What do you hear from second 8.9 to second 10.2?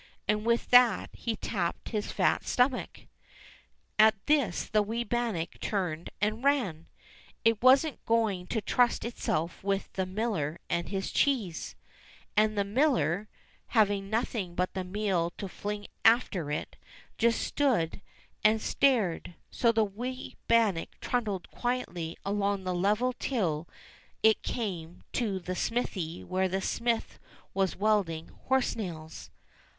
itself with the